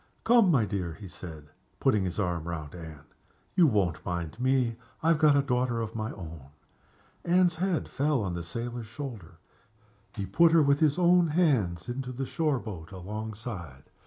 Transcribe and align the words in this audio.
"Come, 0.23 0.49
my 0.49 0.65
dear," 0.65 0.93
he 0.95 1.07
said, 1.07 1.51
putting 1.79 2.05
his 2.05 2.17
arm 2.19 2.47
round 2.47 2.73
Anne; 2.73 3.05
"you 3.55 3.67
won't 3.67 4.03
mind 4.03 4.39
me! 4.39 4.77
I 5.03 5.09
have 5.09 5.19
got 5.19 5.35
a 5.37 5.43
daughter 5.43 5.79
of 5.79 5.93
my 5.93 6.11
own." 6.13 6.47
Anne's 7.23 7.57
head 7.57 7.87
fell 7.87 8.23
on 8.23 8.33
the 8.33 8.41
sailor's 8.41 8.87
shoulder. 8.87 9.37
He 10.15 10.25
put 10.25 10.53
her, 10.53 10.63
with 10.63 10.79
his 10.79 10.97
own 10.97 11.27
hands, 11.27 11.87
into 11.87 12.11
the 12.11 12.25
shore 12.25 12.57
boat 12.57 12.91
alongside. 12.91 13.91